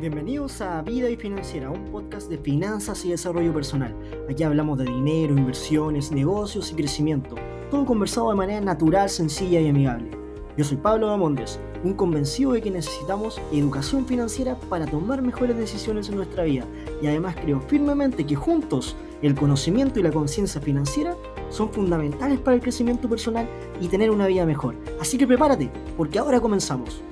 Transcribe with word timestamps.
Bienvenidos 0.00 0.62
a 0.62 0.80
Vida 0.80 1.10
y 1.10 1.16
Financiera, 1.16 1.70
un 1.70 1.84
podcast 1.92 2.30
de 2.30 2.38
finanzas 2.38 3.04
y 3.04 3.10
desarrollo 3.10 3.52
personal. 3.52 3.94
Aquí 4.30 4.42
hablamos 4.42 4.78
de 4.78 4.86
dinero, 4.86 5.36
inversiones, 5.36 6.10
negocios 6.10 6.72
y 6.72 6.74
crecimiento, 6.74 7.34
todo 7.70 7.84
conversado 7.84 8.30
de 8.30 8.36
manera 8.36 8.62
natural, 8.62 9.10
sencilla 9.10 9.60
y 9.60 9.68
amigable. 9.68 10.10
Yo 10.56 10.64
soy 10.64 10.78
Pablo 10.78 11.08
Damondes, 11.08 11.60
un 11.84 11.92
convencido 11.92 12.52
de 12.52 12.62
que 12.62 12.70
necesitamos 12.70 13.38
educación 13.52 14.06
financiera 14.06 14.58
para 14.70 14.86
tomar 14.86 15.20
mejores 15.20 15.58
decisiones 15.58 16.08
en 16.08 16.16
nuestra 16.16 16.44
vida 16.44 16.64
y 17.02 17.06
además 17.06 17.36
creo 17.38 17.60
firmemente 17.60 18.24
que 18.24 18.36
juntos 18.36 18.96
el 19.20 19.34
conocimiento 19.34 20.00
y 20.00 20.02
la 20.02 20.12
conciencia 20.12 20.62
financiera 20.62 21.14
son 21.50 21.70
fundamentales 21.70 22.38
para 22.38 22.54
el 22.54 22.62
crecimiento 22.62 23.06
personal 23.06 23.46
y 23.82 23.88
tener 23.88 24.10
una 24.10 24.28
vida 24.28 24.46
mejor. 24.46 24.76
Así 24.98 25.18
que 25.18 25.26
prepárate, 25.26 25.70
porque 25.98 26.18
ahora 26.18 26.40
comenzamos. 26.40 27.02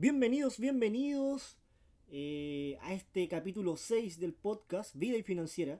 Bienvenidos, 0.00 0.58
bienvenidos 0.58 1.58
eh, 2.10 2.78
a 2.80 2.94
este 2.94 3.28
capítulo 3.28 3.76
6 3.76 4.18
del 4.18 4.32
podcast 4.32 4.96
Vida 4.96 5.18
y 5.18 5.22
Financiera. 5.22 5.78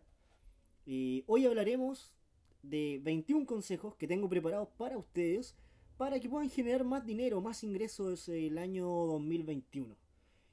Eh, 0.85 1.25
hoy 1.27 1.47
hablaremos 1.47 2.13
de 2.63 3.01
21 3.03 3.47
consejos 3.47 3.97
que 3.97 4.07
tengo 4.07 4.29
preparados 4.29 4.69
para 4.77 4.99
ustedes 4.99 5.57
para 5.97 6.21
que 6.21 6.29
puedan 6.29 6.51
generar 6.51 6.85
más 6.85 7.07
dinero, 7.07 7.41
más 7.41 7.65
ingresos 7.65 8.29
el 8.29 8.59
año 8.59 8.85
2021. 8.85 9.97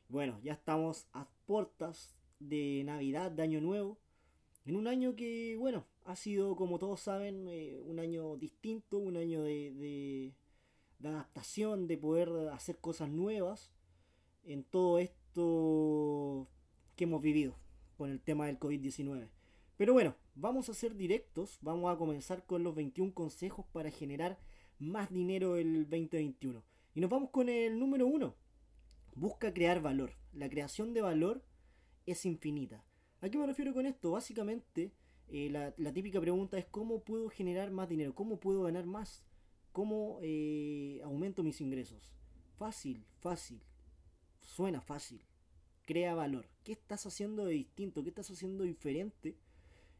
Bueno, 0.07 0.39
ya 0.45 0.53
estamos 0.53 1.05
a 1.11 1.27
puertas 1.45 2.15
de 2.39 2.83
Navidad, 2.85 3.31
de 3.31 3.43
Año 3.43 3.59
Nuevo. 3.59 3.97
En 4.65 4.77
un 4.77 4.87
año 4.87 5.13
que, 5.17 5.57
bueno, 5.59 5.83
ha 6.05 6.15
sido, 6.15 6.55
como 6.55 6.79
todos 6.79 7.01
saben, 7.01 7.49
eh, 7.49 7.81
un 7.85 7.99
año 7.99 8.37
distinto, 8.37 8.97
un 8.97 9.17
año 9.17 9.43
de 9.43 9.73
de 9.73 10.31
adaptación, 11.03 11.87
de 11.87 11.97
poder 11.97 12.29
hacer 12.51 12.79
cosas 12.79 13.09
nuevas 13.09 13.71
en 14.43 14.63
todo 14.63 14.99
esto 14.99 16.47
que 16.95 17.03
hemos 17.03 17.21
vivido 17.21 17.55
con 17.97 18.09
el 18.09 18.21
tema 18.21 18.45
del 18.47 18.59
COVID-19. 18.59 19.29
Pero 19.77 19.93
bueno, 19.93 20.15
vamos 20.35 20.69
a 20.69 20.73
ser 20.73 20.95
directos, 20.95 21.59
vamos 21.61 21.93
a 21.93 21.97
comenzar 21.97 22.45
con 22.45 22.63
los 22.63 22.73
21 22.75 23.13
consejos 23.13 23.65
para 23.71 23.91
generar 23.91 24.39
más 24.79 25.11
dinero 25.11 25.55
el 25.57 25.83
2021. 25.83 26.63
Y 26.95 27.01
nos 27.01 27.09
vamos 27.09 27.29
con 27.29 27.49
el 27.49 27.77
número 27.77 28.07
1. 28.07 28.33
Busca 29.15 29.53
crear 29.53 29.81
valor. 29.81 30.13
La 30.33 30.49
creación 30.49 30.93
de 30.93 31.01
valor 31.01 31.43
es 32.05 32.25
infinita. 32.25 32.83
¿A 33.21 33.29
qué 33.29 33.37
me 33.37 33.45
refiero 33.45 33.73
con 33.73 33.85
esto? 33.85 34.11
Básicamente, 34.11 34.93
eh, 35.27 35.49
la 35.49 35.93
típica 35.93 36.19
pregunta 36.21 36.57
es 36.57 36.65
cómo 36.65 37.03
puedo 37.03 37.29
generar 37.29 37.69
más 37.69 37.89
dinero, 37.89 38.15
cómo 38.15 38.39
puedo 38.39 38.63
ganar 38.63 38.85
más. 38.85 39.26
¿Cómo 39.77 40.17
eh, 40.23 40.99
aumento 41.03 41.43
mis 41.43 41.61
ingresos? 41.61 42.09
Fácil, 42.57 43.05
fácil. 43.19 43.61
Suena 44.39 44.81
fácil. 44.81 45.21
Crea 45.85 46.15
valor. 46.15 46.49
¿Qué 46.63 46.71
estás 46.71 47.05
haciendo 47.05 47.45
de 47.45 47.53
distinto? 47.53 48.01
¿Qué 48.01 48.09
estás 48.09 48.31
haciendo 48.31 48.63
diferente? 48.63 49.37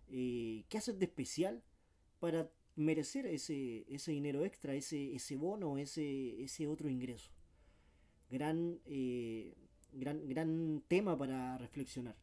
Eh, 0.09 0.65
¿Qué 0.67 0.79
haces 0.79 0.97
de 0.97 1.05
especial 1.05 1.61
para 2.19 2.49
merecer 2.75 3.27
ese, 3.27 3.85
ese 3.87 4.13
dinero 4.13 4.45
extra, 4.45 4.73
ese, 4.73 5.13
ese 5.13 5.35
bono, 5.35 5.77
ese, 5.77 6.41
ese 6.41 6.67
otro 6.67 6.89
ingreso? 6.89 7.29
Gran, 8.31 8.79
eh, 8.85 9.53
gran, 9.91 10.27
gran 10.27 10.83
tema 10.87 11.15
para 11.15 11.55
reflexionar. 11.59 12.17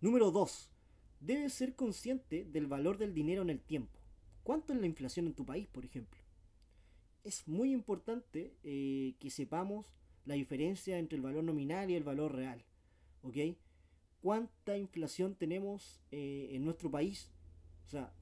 Número 0.00 0.32
2. 0.32 0.68
Debes 1.20 1.52
ser 1.52 1.76
consciente 1.76 2.44
del 2.44 2.66
valor 2.66 2.98
del 2.98 3.14
dinero 3.14 3.42
en 3.42 3.50
el 3.50 3.60
tiempo. 3.60 4.00
¿Cuánto 4.42 4.72
es 4.72 4.80
la 4.80 4.86
inflación 4.86 5.28
en 5.28 5.34
tu 5.34 5.46
país, 5.46 5.68
por 5.68 5.84
ejemplo? 5.84 6.17
Es 7.28 7.46
muy 7.46 7.72
importante 7.72 8.54
eh, 8.64 9.14
que 9.20 9.30
sepamos 9.30 9.86
la 10.24 10.34
diferencia 10.34 10.98
entre 10.98 11.16
el 11.16 11.22
valor 11.22 11.44
nominal 11.44 11.90
y 11.90 11.94
el 11.94 12.02
valor 12.02 12.34
real. 12.34 12.64
¿Ok? 13.22 13.36
¿Cuánta 14.22 14.76
inflación 14.76 15.34
tenemos 15.34 16.00
eh, 16.10 16.48
en 16.52 16.64
nuestro 16.64 16.90
país? 16.90 17.30
O 17.86 17.90
sea, 17.90 18.12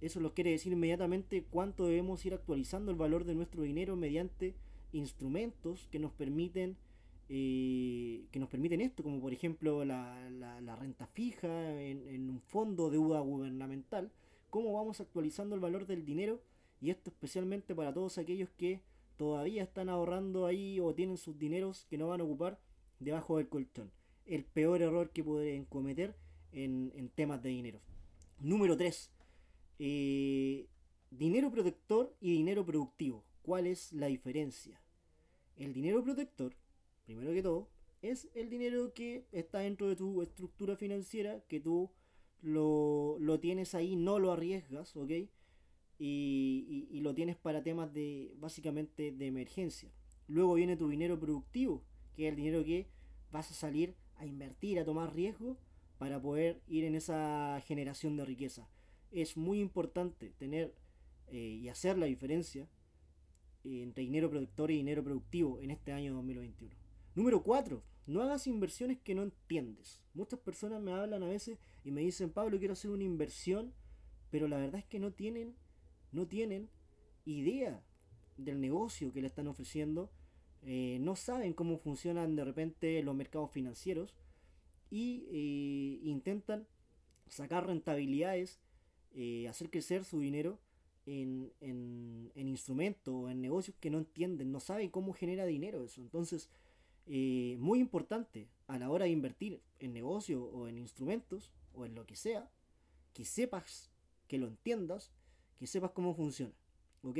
eso 0.00 0.20
nos 0.20 0.32
quiere 0.32 0.50
decir 0.50 0.72
inmediatamente 0.72 1.44
cuánto 1.48 1.86
debemos 1.86 2.26
ir 2.26 2.34
actualizando 2.34 2.90
el 2.90 2.98
valor 2.98 3.24
de 3.24 3.34
nuestro 3.34 3.62
dinero 3.62 3.96
mediante 3.96 4.54
instrumentos 4.92 5.88
que 5.90 5.98
nos 5.98 6.12
permiten 6.12 6.76
eh, 7.28 8.24
que 8.30 8.38
nos 8.38 8.48
permiten 8.48 8.80
esto, 8.80 9.02
como 9.02 9.20
por 9.20 9.32
ejemplo 9.32 9.84
la, 9.84 10.76
renta 10.78 11.06
fija 11.08 11.82
en, 11.82 12.30
un 12.30 12.40
fondo 12.40 12.88
de 12.88 12.98
deuda 12.98 13.18
gubernamental, 13.18 14.12
cómo 14.48 14.72
vamos 14.74 15.00
actualizando 15.00 15.56
el 15.56 15.60
valor 15.60 15.86
del 15.86 16.04
dinero 16.04 16.40
y 16.86 16.90
esto 16.90 17.10
especialmente 17.10 17.74
para 17.74 17.92
todos 17.92 18.16
aquellos 18.16 18.48
que 18.50 18.80
todavía 19.16 19.64
están 19.64 19.88
ahorrando 19.88 20.46
ahí 20.46 20.78
o 20.78 20.94
tienen 20.94 21.16
sus 21.16 21.36
dineros 21.36 21.84
que 21.90 21.98
no 21.98 22.06
van 22.06 22.20
a 22.20 22.24
ocupar 22.24 22.60
debajo 23.00 23.38
del 23.38 23.48
colchón. 23.48 23.90
El 24.24 24.44
peor 24.44 24.82
error 24.82 25.10
que 25.10 25.24
pueden 25.24 25.64
cometer 25.64 26.14
en, 26.52 27.10
temas 27.16 27.42
de 27.42 27.48
dinero. 27.48 27.80
Número 28.38 28.76
3. 28.76 29.10
Eh, 29.80 30.68
dinero 31.10 31.50
protector 31.50 32.14
y 32.20 32.30
dinero 32.30 32.64
productivo. 32.64 33.24
¿Cuál 33.42 33.66
es 33.66 33.92
la 33.92 34.06
diferencia? 34.06 34.80
El 35.56 35.72
dinero 35.72 36.04
protector, 36.04 36.54
primero 37.04 37.32
que 37.32 37.42
todo, 37.42 37.68
es 38.00 38.28
el 38.32 38.48
dinero 38.48 38.94
que 38.94 39.26
está 39.32 39.58
dentro 39.58 39.88
de 39.88 39.96
tu 39.96 40.22
estructura 40.22 40.76
financiera, 40.76 41.40
que 41.48 41.58
tú 41.58 41.90
lo, 42.42 43.16
lo 43.18 43.40
tienes 43.40 43.74
ahí, 43.74 43.96
no 43.96 44.20
lo 44.20 44.30
arriesgas, 44.30 44.94
¿ok? 44.94 45.10
Y, 45.98 47.00
lo 47.00 47.14
tienes 47.14 47.36
para 47.36 47.62
temas 47.62 47.92
de 47.92 48.34
básicamente 48.38 49.12
de 49.12 49.26
emergencia. 49.26 49.90
Luego 50.26 50.54
viene 50.54 50.76
tu 50.76 50.88
dinero 50.88 51.18
productivo, 51.18 51.84
que 52.14 52.26
es 52.26 52.30
el 52.30 52.36
dinero 52.36 52.64
que 52.64 52.88
vas 53.30 53.50
a 53.50 53.54
salir 53.54 53.94
a 54.16 54.26
invertir, 54.26 54.78
a 54.78 54.84
tomar 54.84 55.14
riesgo 55.14 55.56
para 55.98 56.20
poder 56.20 56.60
ir 56.66 56.84
en 56.84 56.94
esa 56.94 57.60
generación 57.66 58.16
de 58.16 58.24
riqueza. 58.24 58.68
Es 59.12 59.36
muy 59.36 59.60
importante 59.60 60.30
tener 60.30 60.74
eh, 61.28 61.58
y 61.62 61.68
hacer 61.68 61.96
la 61.96 62.06
diferencia 62.06 62.68
eh, 63.64 63.82
entre 63.82 64.02
dinero 64.02 64.28
productor 64.30 64.70
y 64.70 64.76
dinero 64.76 65.02
productivo 65.04 65.60
en 65.60 65.70
este 65.70 65.92
año 65.92 66.12
2021. 66.14 66.74
Número 67.14 67.42
4. 67.42 67.82
No 68.06 68.22
hagas 68.22 68.46
inversiones 68.46 68.98
que 68.98 69.14
no 69.14 69.22
entiendes. 69.22 70.02
Muchas 70.14 70.38
personas 70.38 70.80
me 70.80 70.92
hablan 70.92 71.22
a 71.22 71.28
veces 71.28 71.58
y 71.84 71.90
me 71.90 72.02
dicen, 72.02 72.30
Pablo, 72.30 72.58
quiero 72.58 72.74
hacer 72.74 72.90
una 72.90 73.04
inversión, 73.04 73.72
pero 74.30 74.48
la 74.48 74.58
verdad 74.58 74.80
es 74.80 74.84
que 74.84 75.00
no 75.00 75.12
tienen 75.12 75.56
no 76.16 76.26
tienen 76.26 76.68
idea 77.24 77.84
del 78.36 78.60
negocio 78.60 79.12
que 79.12 79.20
le 79.20 79.28
están 79.28 79.46
ofreciendo, 79.46 80.10
eh, 80.62 80.98
no 81.00 81.14
saben 81.14 81.52
cómo 81.52 81.78
funcionan 81.78 82.34
de 82.34 82.44
repente 82.44 83.02
los 83.02 83.14
mercados 83.14 83.50
financieros 83.52 84.14
y 84.90 85.26
eh, 85.30 86.00
intentan 86.08 86.66
sacar 87.28 87.66
rentabilidades, 87.66 88.58
eh, 89.14 89.46
hacer 89.48 89.70
crecer 89.70 90.04
su 90.04 90.20
dinero 90.20 90.58
en, 91.04 91.52
en, 91.60 92.32
en 92.34 92.48
instrumentos 92.48 93.14
o 93.14 93.30
en 93.30 93.40
negocios 93.40 93.76
que 93.78 93.90
no 93.90 93.98
entienden, 93.98 94.50
no 94.50 94.60
saben 94.60 94.90
cómo 94.90 95.12
genera 95.12 95.44
dinero 95.44 95.84
eso. 95.84 96.00
Entonces, 96.00 96.50
muy 97.58 97.78
importante 97.78 98.48
a 98.66 98.80
la 98.80 98.90
hora 98.90 99.04
de 99.04 99.12
invertir 99.12 99.62
en 99.78 99.92
negocio 99.92 100.44
o 100.44 100.66
en 100.66 100.76
instrumentos 100.76 101.52
o 101.72 101.86
en 101.86 101.94
lo 101.94 102.04
que 102.04 102.16
sea, 102.16 102.50
que 103.12 103.24
sepas, 103.24 103.92
que 104.26 104.38
lo 104.38 104.48
entiendas 104.48 105.12
que 105.58 105.66
sepas 105.66 105.90
cómo 105.92 106.14
funciona. 106.14 106.54
¿Ok? 107.02 107.18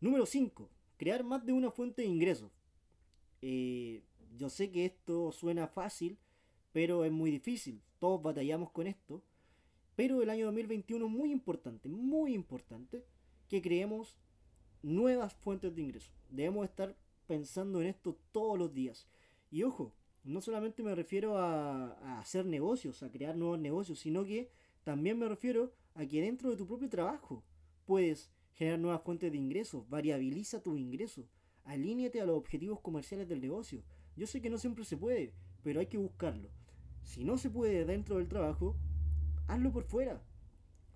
Número 0.00 0.26
5. 0.26 0.68
Crear 0.96 1.24
más 1.24 1.44
de 1.44 1.52
una 1.52 1.70
fuente 1.70 2.02
de 2.02 2.08
ingresos. 2.08 2.50
Eh, 3.40 4.02
yo 4.36 4.48
sé 4.48 4.70
que 4.70 4.84
esto 4.84 5.32
suena 5.32 5.66
fácil, 5.66 6.18
pero 6.72 7.04
es 7.04 7.12
muy 7.12 7.30
difícil. 7.30 7.82
Todos 7.98 8.22
batallamos 8.22 8.70
con 8.70 8.86
esto. 8.86 9.22
Pero 9.94 10.22
el 10.22 10.30
año 10.30 10.46
2021 10.46 11.04
es 11.06 11.12
muy 11.12 11.30
importante, 11.30 11.88
muy 11.88 12.34
importante 12.34 13.04
que 13.48 13.60
creemos 13.60 14.16
nuevas 14.82 15.34
fuentes 15.34 15.74
de 15.74 15.82
ingresos. 15.82 16.12
Debemos 16.30 16.64
estar 16.64 16.96
pensando 17.26 17.80
en 17.80 17.88
esto 17.88 18.18
todos 18.32 18.58
los 18.58 18.72
días. 18.72 19.06
Y 19.50 19.62
ojo, 19.64 19.94
no 20.24 20.40
solamente 20.40 20.82
me 20.82 20.94
refiero 20.94 21.36
a, 21.36 21.92
a, 21.92 22.20
hacer 22.20 22.46
negocios, 22.46 23.02
a 23.02 23.10
crear 23.10 23.36
nuevos 23.36 23.58
negocios, 23.58 23.98
sino 23.98 24.24
que 24.24 24.50
también 24.82 25.18
me 25.18 25.28
refiero 25.28 25.72
a 25.94 26.06
que 26.06 26.22
dentro 26.22 26.50
de 26.50 26.56
tu 26.56 26.66
propio 26.66 26.88
trabajo 26.88 27.44
puedes 27.86 28.30
generar 28.52 28.78
nuevas 28.78 29.02
fuentes 29.02 29.32
de 29.32 29.38
ingresos, 29.38 29.88
variabiliza 29.88 30.62
tu 30.62 30.76
ingreso, 30.76 31.26
alíñate 31.64 32.20
a 32.20 32.26
los 32.26 32.36
objetivos 32.36 32.80
comerciales 32.80 33.28
del 33.28 33.40
negocio. 33.40 33.82
Yo 34.16 34.26
sé 34.26 34.40
que 34.40 34.50
no 34.50 34.58
siempre 34.58 34.84
se 34.84 34.96
puede, 34.96 35.32
pero 35.62 35.80
hay 35.80 35.86
que 35.86 35.98
buscarlo. 35.98 36.50
Si 37.02 37.24
no 37.24 37.38
se 37.38 37.50
puede 37.50 37.84
dentro 37.84 38.18
del 38.18 38.28
trabajo, 38.28 38.76
hazlo 39.48 39.72
por 39.72 39.84
fuera. 39.84 40.22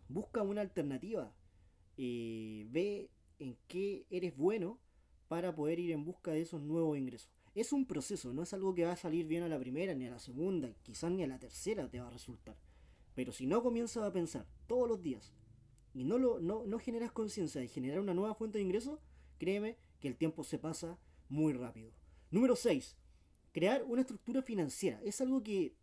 Busca 0.09 0.43
una 0.43 0.61
alternativa. 0.61 1.35
Eh, 1.97 2.67
ve 2.71 3.11
en 3.39 3.57
qué 3.67 4.07
eres 4.11 4.37
bueno 4.37 4.79
para 5.29 5.55
poder 5.55 5.79
ir 5.79 5.93
en 5.93 6.05
busca 6.05 6.33
de 6.33 6.43
esos 6.43 6.63
nuevos 6.63 6.97
ingresos. 6.97 7.31
Es 7.55 7.73
un 7.73 7.87
proceso, 7.87 8.33
no 8.33 8.43
es 8.43 8.53
algo 8.53 8.75
que 8.75 8.85
va 8.85 8.93
a 8.93 8.97
salir 8.97 9.27
bien 9.27 9.43
a 9.43 9.49
la 9.49 9.59
primera, 9.59 9.95
ni 9.95 10.07
a 10.07 10.11
la 10.11 10.19
segunda, 10.19 10.75
quizás 10.83 11.11
ni 11.11 11.25
a 11.25 11.27
la 11.27 11.39
tercera 11.39 11.89
te 11.89 12.01
va 12.01 12.09
a 12.09 12.11
resultar. 12.11 12.57
Pero 13.15 13.33
si 13.33 13.47
no 13.47 13.63
comienzas 13.63 14.05
a 14.05 14.13
pensar 14.13 14.47
todos 14.67 14.87
los 14.87 15.03
días, 15.03 15.33
y 15.97 16.05
no, 16.05 16.19
lo, 16.19 16.41
no, 16.41 16.79
generas 16.79 17.11
conciencia 17.11 17.59
de 17.59 17.69
generar 17.69 18.01
una 18.01 18.13
nueva 18.13 18.35
fuente 18.35 18.59
de 18.59 18.65
ingreso, 18.65 19.01
créeme 19.39 19.79
que 19.99 20.09
el 20.09 20.17
tiempo 20.17 20.45
se 20.45 20.59
pasa 20.59 20.99
muy 21.31 21.55
rápido. 21.55 21.91
Número 22.31 22.55
6. 22.55 22.99
Crear 23.51 23.83
una 23.83 24.03
estructura 24.03 24.43
financiera. 24.43 25.01
Es 25.03 25.23
algo 25.23 25.43
que 25.43 25.75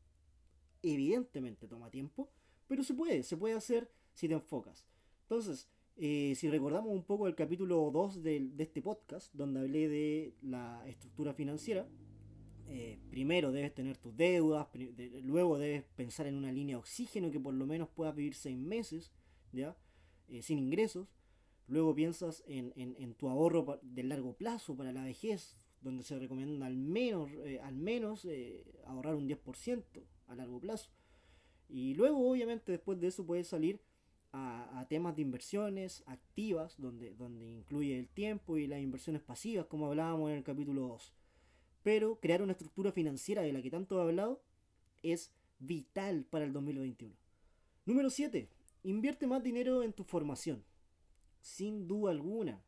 evidentemente 0.83 1.67
toma 1.67 1.89
tiempo, 1.89 2.29
pero 2.67 2.83
se 2.83 2.93
puede, 2.93 3.23
se 3.23 3.37
puede 3.37 3.55
hacer 3.55 3.89
si 4.13 4.27
te 4.27 4.35
enfocas. 4.35 4.85
Entonces, 5.23 5.67
eh, 5.95 6.35
si 6.35 6.47
recordamos 6.47 6.91
un 6.91 7.03
poco 7.03 7.27
el 7.27 7.33
capítulo 7.33 7.89
2 7.91 8.21
de, 8.21 8.51
este 8.59 8.83
podcast, 8.83 9.33
donde 9.33 9.61
hablé 9.61 9.89
de 9.89 10.35
la 10.43 10.87
estructura 10.87 11.33
financiera, 11.33 11.87
eh, 12.67 12.99
primero 13.09 13.51
debes 13.51 13.73
tener 13.73 13.97
tus 13.97 14.15
deudas, 14.15 14.67
luego 15.23 15.57
debes 15.57 15.83
pensar 15.95 16.27
en 16.27 16.35
una 16.35 16.51
línea 16.51 16.75
de 16.75 16.81
oxígeno 16.81 17.31
que 17.31 17.39
por 17.39 17.55
lo 17.55 17.65
menos 17.65 17.89
puedas 17.89 18.15
vivir 18.15 18.35
seis 18.35 18.59
meses, 18.59 19.11
¿ya? 19.51 19.75
Eh, 20.29 20.41
sin 20.41 20.59
ingresos. 20.59 21.07
Luego 21.67 21.95
piensas 21.95 22.43
en, 22.45 23.13
tu 23.15 23.29
ahorro 23.29 23.79
de 23.81 24.03
largo 24.03 24.33
plazo 24.33 24.75
para 24.75 24.91
la 24.91 25.03
vejez, 25.03 25.55
donde 25.81 26.03
se 26.03 26.19
recomienda 26.19 26.65
al 26.65 26.75
menos, 26.75 27.31
al 27.61 27.75
menos 27.75 28.27
ahorrar 28.85 29.15
un 29.15 29.27
10% 29.29 29.83
a 30.27 30.35
largo 30.35 30.59
plazo. 30.59 30.91
Y 31.69 31.95
luego, 31.95 32.29
obviamente, 32.29 32.71
después 32.71 32.99
de 32.99 33.07
eso 33.07 33.25
puedes 33.25 33.47
salir 33.47 33.79
a, 34.33 34.85
temas 34.89 35.15
de 35.15 35.21
inversiones 35.21 36.03
activas, 36.07 36.75
donde, 36.77 37.13
donde 37.13 37.49
incluye 37.49 37.97
el 37.97 38.09
tiempo 38.09 38.57
y 38.57 38.67
las 38.67 38.81
inversiones 38.81 39.21
pasivas, 39.21 39.67
como 39.67 39.87
hablábamos 39.87 40.31
en 40.31 40.37
el 40.37 40.43
capítulo 40.43 40.81
2. 40.87 41.13
Pero 41.83 42.19
crear 42.19 42.41
una 42.41 42.53
estructura 42.53 42.91
financiera 42.91 43.41
de 43.41 43.53
la 43.53 43.61
que 43.61 43.69
tanto 43.69 43.97
he 43.97 44.01
hablado 44.01 44.41
es 45.03 45.31
vital 45.59 46.25
para 46.25 46.45
el 46.45 46.53
2021. 46.53 47.15
Número 47.85 48.09
7. 48.09 48.49
Invierte 48.83 49.27
más 49.27 49.41
dinero 49.41 49.83
en 49.83 49.93
tu 49.93 50.03
formación. 50.03 50.63
Sin 51.41 51.87
duda 51.87 52.11
alguna. 52.11 52.63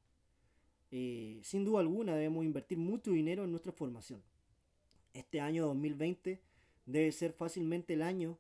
Eh, 0.92 1.42
sin 1.44 1.66
duda 1.66 1.82
alguna 1.82 2.16
debemos 2.16 2.46
invertir 2.46 2.78
mucho 2.78 3.12
dinero 3.12 3.44
en 3.44 3.52
nuestra 3.52 3.72
formación. 3.72 4.24
Este 5.14 5.42
año 5.42 5.66
2020 5.68 6.42
debe 6.86 7.12
ser 7.12 7.34
fácilmente 7.34 7.94
el 7.94 8.02
año 8.02 8.38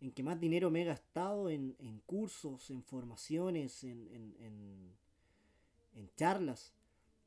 en 0.00 0.12
que 0.12 0.22
más 0.22 0.38
dinero 0.40 0.70
me 0.70 0.82
he 0.82 0.84
gastado 0.84 1.50
en, 1.50 1.74
cursos, 2.06 2.70
en 2.70 2.82
formaciones, 2.82 3.82
en, 3.82 4.08
en, 4.40 4.96
charlas, 6.16 6.72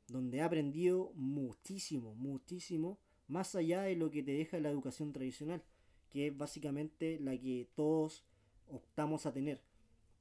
donde 0.08 0.38
he 0.38 0.42
aprendido 0.42 1.12
muchísimo, 1.14 2.14
muchísimo, 2.14 2.98
más 3.28 3.54
allá 3.54 3.82
de 3.82 3.96
lo 3.96 4.10
que 4.10 4.22
te 4.22 4.32
deja 4.32 4.58
la 4.60 4.70
educación 4.70 5.12
tradicional, 5.12 5.62
que 6.10 6.28
es 6.28 6.36
básicamente 6.36 7.18
la 7.20 7.38
que 7.38 7.68
todos 7.74 8.24
optamos 8.68 9.26
a 9.26 9.32
tener. 9.32 9.62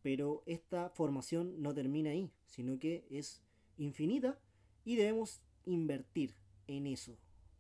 Pero 0.02 0.44
esta 0.46 0.90
formación 0.90 1.62
no 1.62 1.74
termina 1.74 2.12
ahí, 2.12 2.32
sino 2.46 2.80
que 2.80 3.06
es 3.10 3.44
infinita 3.78 4.40
y 4.84 4.96
debemos 4.96 5.42
invertir 5.66 6.36
en 6.68 6.88
eso, 6.88 7.18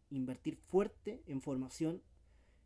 invertir 0.10 0.56
fuerte 0.56 1.22
en 1.28 1.42
formación 1.42 2.02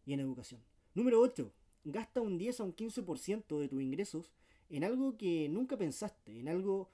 y 0.05 0.13
en 0.13 0.19
educación. 0.19 0.61
Número 0.93 1.19
8 1.19 1.51
gasta 1.85 2.19
un 2.19 2.37
10 2.37 2.59
a 2.59 2.63
un 2.63 2.75
15% 2.75 3.59
de 3.59 3.69
tus 3.69 3.81
ingresos 3.81 4.31
en 4.69 4.83
algo 4.83 5.17
que 5.17 5.47
nunca 5.49 5.77
pensaste, 5.77 6.39
en 6.39 6.49
algo, 6.49 6.91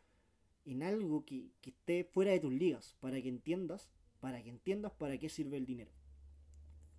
en 0.65 0.83
algo 0.83 1.25
que, 1.25 1.49
esté 1.63 2.03
fuera 2.03 2.31
de 2.31 2.39
tus 2.39 2.53
ligas, 2.53 2.95
para 2.99 3.21
que 3.21 3.29
entiendas, 3.29 3.89
para 4.19 4.43
que 4.43 4.49
entiendas 4.49 4.91
para 4.91 5.17
qué 5.17 5.29
sirve 5.29 5.57
el 5.57 5.65
dinero. 5.65 5.91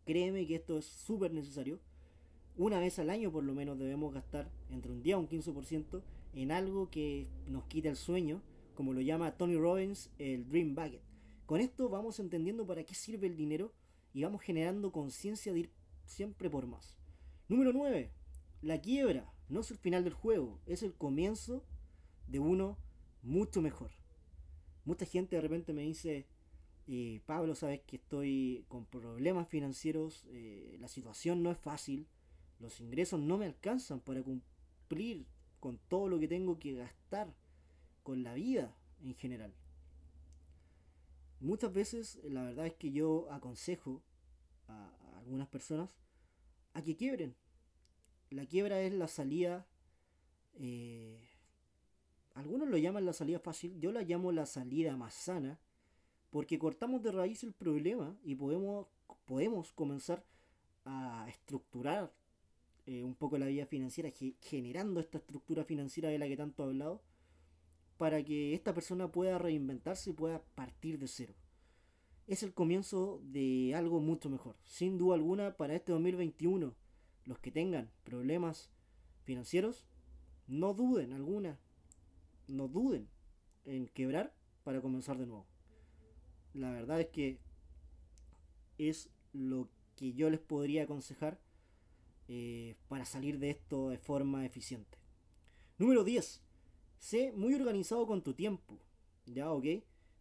Créeme 0.06 0.46
que 0.46 0.56
esto 0.56 0.78
es 0.78 0.86
súper 0.86 1.32
necesario. 1.32 1.78
Una 2.58 2.78
vez 2.80 2.98
al 2.98 3.08
año 3.08 3.32
por 3.32 3.44
lo 3.44 3.54
menos 3.54 3.78
debemos 3.78 4.12
gastar 4.12 4.50
entre 4.70 4.92
un 4.92 5.02
10 5.02 5.14
a 5.14 5.18
un 5.18 5.28
15% 5.28 6.02
en 6.34 6.52
algo 6.52 6.90
que 6.90 7.26
nos 7.46 7.64
quita 7.64 7.88
el 7.88 7.96
sueño, 7.96 8.42
como 8.74 8.92
lo 8.92 9.00
llama 9.00 9.36
Tony 9.38 9.56
Robbins 9.56 10.10
el 10.18 10.46
Dream 10.48 10.74
Bucket. 10.74 11.00
Con 11.46 11.60
esto 11.60 11.88
vamos 11.88 12.20
entendiendo 12.20 12.66
para 12.66 12.84
qué 12.84 12.94
sirve 12.94 13.26
el 13.26 13.36
dinero 13.36 13.72
y 14.12 14.22
vamos 14.22 14.42
generando 14.42 14.92
conciencia 14.92 15.52
de 15.52 15.60
ir 15.60 15.70
siempre 16.04 16.50
por 16.50 16.66
más. 16.66 16.98
Número 17.48 17.72
9. 17.72 18.10
La 18.60 18.80
quiebra 18.80 19.32
no 19.48 19.60
es 19.60 19.70
el 19.70 19.78
final 19.78 20.04
del 20.04 20.12
juego, 20.12 20.60
es 20.66 20.82
el 20.82 20.94
comienzo 20.94 21.64
de 22.28 22.38
uno 22.38 22.76
mucho 23.22 23.62
mejor. 23.62 23.90
Mucha 24.84 25.06
gente 25.06 25.36
de 25.36 25.42
repente 25.42 25.72
me 25.72 25.82
dice, 25.82 26.26
eh, 26.86 27.20
Pablo, 27.24 27.54
sabes 27.54 27.80
que 27.80 27.96
estoy 27.96 28.64
con 28.68 28.84
problemas 28.84 29.48
financieros, 29.48 30.26
eh, 30.28 30.76
la 30.80 30.88
situación 30.88 31.42
no 31.42 31.50
es 31.50 31.58
fácil, 31.58 32.06
los 32.62 32.80
ingresos 32.80 33.20
no 33.20 33.36
me 33.36 33.46
alcanzan 33.46 34.00
para 34.00 34.22
cumplir 34.22 35.26
con 35.58 35.78
todo 35.88 36.08
lo 36.08 36.18
que 36.18 36.28
tengo 36.28 36.58
que 36.58 36.74
gastar, 36.74 37.34
con 38.02 38.22
la 38.22 38.34
vida 38.34 38.74
en 39.02 39.14
general. 39.14 39.52
Muchas 41.40 41.72
veces 41.72 42.20
la 42.22 42.44
verdad 42.44 42.66
es 42.66 42.74
que 42.74 42.92
yo 42.92 43.30
aconsejo 43.32 44.00
a 44.68 45.18
algunas 45.18 45.48
personas 45.48 45.96
a 46.72 46.82
que 46.82 46.96
quiebren, 46.96 47.34
la 48.30 48.46
quiebra 48.46 48.80
es 48.80 48.92
la 48.92 49.08
salida. 49.08 49.66
Eh, 50.54 51.20
algunos 52.34 52.68
lo 52.68 52.78
llaman 52.78 53.04
la 53.04 53.12
salida 53.12 53.40
fácil, 53.40 53.78
yo 53.80 53.90
la 53.90 54.02
llamo 54.02 54.30
la 54.30 54.46
salida 54.46 54.96
más 54.96 55.14
sana, 55.14 55.58
porque 56.30 56.58
cortamos 56.60 57.02
de 57.02 57.10
raíz 57.10 57.42
el 57.42 57.52
problema 57.52 58.16
y 58.22 58.36
podemos, 58.36 58.86
podemos 59.26 59.72
comenzar 59.72 60.24
a 60.84 61.26
estructurar 61.28 62.12
eh, 62.86 63.02
un 63.02 63.14
poco 63.14 63.38
la 63.38 63.46
vida 63.46 63.66
financiera, 63.66 64.10
generando 64.40 65.00
esta 65.00 65.18
estructura 65.18 65.64
financiera 65.64 66.08
de 66.08 66.18
la 66.18 66.26
que 66.26 66.36
tanto 66.36 66.64
he 66.64 66.66
hablado, 66.66 67.02
para 67.96 68.24
que 68.24 68.54
esta 68.54 68.74
persona 68.74 69.12
pueda 69.12 69.38
reinventarse 69.38 70.10
y 70.10 70.14
pueda 70.14 70.42
partir 70.54 70.98
de 70.98 71.06
cero. 71.06 71.34
Es 72.26 72.42
el 72.42 72.54
comienzo 72.54 73.20
de 73.24 73.74
algo 73.74 74.00
mucho 74.00 74.30
mejor. 74.30 74.56
Sin 74.64 74.98
duda 74.98 75.14
alguna, 75.14 75.56
para 75.56 75.74
este 75.74 75.92
2021 75.92 76.74
los 77.24 77.38
que 77.38 77.52
tengan 77.52 77.90
problemas 78.02 78.70
financieros, 79.24 79.86
no 80.48 80.74
duden 80.74 81.12
alguna, 81.12 81.58
no 82.48 82.68
duden 82.68 83.08
en 83.64 83.86
quebrar 83.86 84.34
para 84.64 84.80
comenzar 84.80 85.18
de 85.18 85.26
nuevo. 85.26 85.46
La 86.54 86.70
verdad 86.72 87.00
es 87.00 87.08
que 87.08 87.38
es 88.78 89.10
lo 89.32 89.68
que 89.96 90.12
yo 90.12 90.30
les 90.30 90.40
podría 90.40 90.82
aconsejar 90.82 91.38
eh, 92.34 92.76
para 92.88 93.04
salir 93.04 93.38
de 93.38 93.50
esto 93.50 93.90
de 93.90 93.98
forma 93.98 94.46
eficiente. 94.46 94.96
Número 95.76 96.02
10. 96.02 96.40
Sé 96.96 97.30
muy 97.32 97.52
organizado 97.52 98.06
con 98.06 98.22
tu 98.22 98.32
tiempo. 98.32 98.78
¿Ya? 99.26 99.52
¿Ok? 99.52 99.66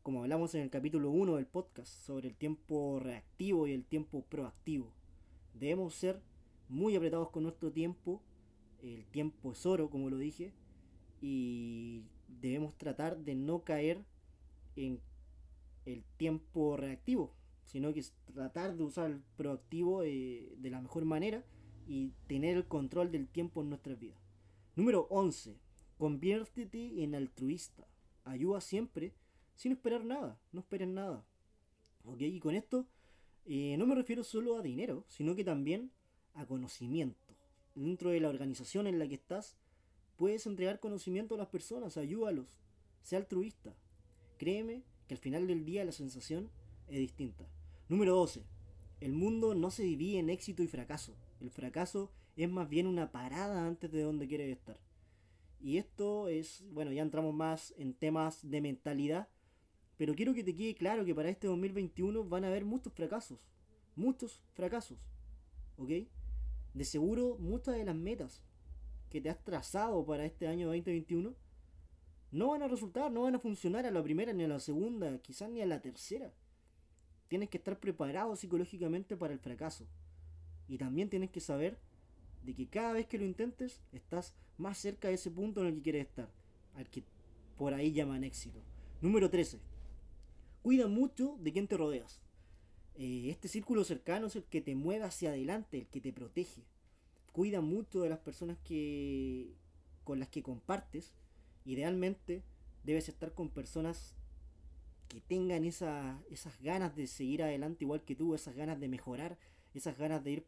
Como 0.04 0.22
hablamos 0.22 0.54
en 0.54 0.64
el 0.64 0.70
capítulo 0.70 1.10
1 1.10 1.38
del 1.38 1.46
podcast 1.46 1.88
sobre 2.06 2.28
el 2.28 2.36
tiempo 2.36 3.00
reactivo 3.00 3.66
y 3.66 3.72
el 3.72 3.86
tiempo 3.86 4.26
proactivo. 4.26 4.92
Debemos 5.54 5.94
ser 5.96 6.22
muy 6.68 6.98
apretados 6.98 7.30
con 7.30 7.44
nuestro 7.44 7.72
tiempo. 7.72 8.22
El 8.84 9.06
tiempo 9.06 9.54
es 9.54 9.66
oro, 9.66 9.90
como 9.90 10.10
lo 10.10 10.18
dije. 10.18 10.52
Y 11.22 12.04
debemos 12.28 12.78
tratar 12.78 13.20
de 13.20 13.36
no 13.36 13.64
caer 13.64 14.04
en 14.76 15.00
el 15.86 16.04
tiempo 16.18 16.76
reactivo, 16.76 17.34
sino 17.64 17.94
que 17.94 18.04
tratar 18.34 18.76
de 18.76 18.84
usar 18.84 19.12
el 19.12 19.22
proactivo 19.38 20.04
eh, 20.04 20.54
de 20.58 20.70
la 20.70 20.82
mejor 20.82 21.06
manera 21.06 21.46
y 21.92 22.14
tener 22.26 22.56
el 22.56 22.66
control 22.66 23.12
del 23.12 23.28
tiempo 23.28 23.62
en 23.62 23.68
nuestras 23.68 24.00
vidas. 24.00 24.18
Número 24.78 25.08
11. 25.10 25.58
Conviértete 25.98 27.04
en 27.04 27.16
altruista. 27.16 27.86
Ayuda 28.24 28.62
siempre 28.62 29.14
sin 29.56 29.74
esperar 29.74 30.06
nada. 30.06 30.40
No 30.54 30.62
esperen 30.62 30.94
nada. 30.94 31.26
¿Ok? 32.06 32.22
Y 32.22 32.40
con 32.40 32.56
esto 32.56 32.88
eh, 33.46 33.76
no 33.78 33.86
me 33.86 33.96
refiero 33.96 34.24
solo 34.24 34.58
a 34.58 34.62
dinero, 34.62 35.04
sino 35.10 35.36
que 35.36 35.44
también 35.44 35.92
a 36.34 36.46
conocimiento. 36.46 37.36
Dentro 37.76 38.10
de 38.12 38.22
la 38.22 38.30
organización 38.30 38.88
en 38.88 38.98
la 38.98 39.10
que 39.10 39.16
estás, 39.16 39.58
puedes 40.16 40.48
entregar 40.48 40.80
conocimiento 40.80 41.36
a 41.36 41.40
las 41.40 41.48
personas, 41.48 41.98
ayúdalos, 41.98 42.48
sea 43.02 43.20
altruista. 43.20 43.76
Créeme 44.38 44.84
que 45.10 45.16
al 45.16 45.20
final 45.20 45.46
del 45.46 45.66
día 45.66 45.84
la 45.84 45.92
sensación 45.92 46.52
es 46.88 47.00
distinta. 47.00 47.50
Número 47.90 48.16
12. 48.16 48.46
El 49.02 49.12
mundo 49.12 49.56
no 49.56 49.72
se 49.72 49.84
divide 49.84 50.20
en 50.20 50.30
éxito 50.30 50.64
y 50.64 50.68
fracaso. 50.68 51.18
El 51.42 51.52
fracaso 51.52 52.12
es 52.38 52.50
más 52.50 52.70
bien 52.70 52.88
una 52.88 53.12
parada 53.12 53.68
antes 53.68 53.92
de 53.92 54.04
donde 54.04 54.28
quieres 54.28 54.56
estar. 54.56 54.80
Y 55.60 55.78
esto 55.78 56.28
es, 56.28 56.64
bueno, 56.72 56.92
ya 56.92 57.02
entramos 57.02 57.34
más 57.34 57.74
en 57.78 57.94
temas 57.94 58.50
de 58.50 58.62
mentalidad, 58.62 59.28
pero 59.98 60.16
quiero 60.16 60.34
que 60.34 60.44
te 60.44 60.56
quede 60.56 60.76
claro 60.76 61.04
que 61.04 61.14
para 61.14 61.30
este 61.30 61.48
2021 61.48 62.24
van 62.24 62.46
a 62.46 62.48
haber 62.48 62.66
muchos 62.66 62.94
fracasos. 62.94 63.40
Muchos 63.96 64.42
fracasos. 64.54 64.98
¿Ok? 65.78 65.90
de 66.74 66.86
seguro 66.86 67.38
muchas 67.40 67.76
de 67.76 67.86
las 67.86 67.96
metas 67.96 68.42
que 69.10 69.20
te 69.20 69.30
has 69.30 69.44
trazado 69.44 70.06
para 70.06 70.26
este 70.26 70.48
año 70.48 70.68
2021 70.68 71.36
no 72.32 72.48
van 72.48 72.64
a 72.64 72.68
resultar, 72.68 73.12
no 73.12 73.24
van 73.24 73.36
a 73.36 73.40
funcionar 73.40 73.86
a 73.86 73.92
la 73.92 74.02
primera 74.02 74.32
ni 74.32 74.46
a 74.46 74.48
la 74.48 74.60
segunda, 74.60 75.18
quizás 75.22 75.50
ni 75.50 75.62
a 75.62 75.66
la 75.66 75.82
tercera. 75.82 76.34
Tienes 77.28 77.50
que 77.50 77.58
estar 77.58 77.78
preparado 77.78 78.38
psicológicamente 78.38 79.18
para 79.18 79.34
el 79.34 79.40
fracaso. 79.40 79.86
Y 80.72 80.78
también 80.78 81.10
tienes 81.10 81.30
que 81.30 81.42
saber 81.42 81.78
de 82.46 82.56
que 82.56 82.66
cada 82.66 82.94
vez 82.94 83.06
que 83.06 83.18
lo 83.18 83.26
intentes 83.26 83.82
estás 83.92 84.34
más 84.58 84.78
cerca 84.78 85.10
de 85.10 85.16
ese 85.16 85.30
punto 85.30 85.60
en 85.60 85.68
el 85.68 85.76
que 85.76 85.82
quieres 85.82 86.08
estar, 86.08 86.30
al 86.76 86.90
que 86.90 87.04
por 87.58 87.74
ahí 87.74 87.92
llaman 87.92 88.24
éxito. 88.24 88.62
Número 89.02 89.30
13. 89.30 89.60
Cuida 90.62 90.88
mucho 90.88 91.36
de 91.42 91.52
quien 91.52 91.68
te 91.68 91.76
rodeas. 91.76 92.22
Eh, 92.96 93.26
este 93.30 93.50
círculo 93.50 93.84
cercano 93.84 94.28
es 94.28 94.38
el 94.38 94.46
que 94.46 94.62
te 94.62 94.74
mueve 94.76 95.04
hacia 95.04 95.32
adelante, 95.32 95.78
el 95.78 95.88
que 95.88 96.00
te 96.00 96.14
protege. 96.14 96.64
Cuida 97.34 97.60
mucho 97.60 98.04
de 98.04 98.10
las 98.10 98.20
personas 98.20 98.58
que 98.64 99.54
con 100.06 100.20
las 100.20 100.30
que 100.30 100.42
compartes. 100.42 101.12
Idealmente 101.66 102.44
debes 102.86 103.10
estar 103.10 103.34
con 103.34 103.50
personas 103.50 104.16
que 105.10 105.20
tengan 105.20 105.66
esa, 105.66 106.24
esas 106.30 106.62
ganas 106.62 106.96
de 106.96 107.08
seguir 107.08 107.44
adelante 107.44 107.84
igual 107.84 108.04
que 108.04 108.16
tú, 108.16 108.36
esas 108.36 108.56
ganas 108.56 108.80
de 108.80 108.88
mejorar, 108.88 109.38
esas 109.74 109.98
ganas 109.98 110.24
de 110.24 110.32
ir 110.32 110.46